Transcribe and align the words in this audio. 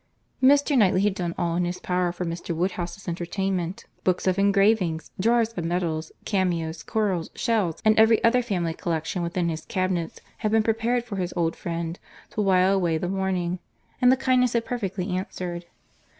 Mr. 0.41 0.75
Knightley 0.75 1.03
had 1.03 1.13
done 1.13 1.35
all 1.37 1.55
in 1.55 1.63
his 1.63 1.79
power 1.79 2.11
for 2.11 2.25
Mr. 2.25 2.55
Woodhouse's 2.55 3.07
entertainment. 3.07 3.85
Books 4.03 4.25
of 4.25 4.39
engravings, 4.39 5.11
drawers 5.19 5.53
of 5.53 5.63
medals, 5.63 6.11
cameos, 6.25 6.81
corals, 6.81 7.29
shells, 7.35 7.79
and 7.85 7.99
every 7.99 8.17
other 8.23 8.41
family 8.41 8.73
collection 8.73 9.21
within 9.21 9.47
his 9.47 9.63
cabinets, 9.63 10.19
had 10.37 10.51
been 10.51 10.63
prepared 10.63 11.03
for 11.03 11.17
his 11.17 11.35
old 11.37 11.55
friend, 11.55 11.99
to 12.31 12.41
while 12.41 12.73
away 12.73 12.97
the 12.97 13.07
morning; 13.07 13.59
and 14.01 14.11
the 14.11 14.17
kindness 14.17 14.53
had 14.53 14.65
perfectly 14.65 15.07
answered. 15.09 15.65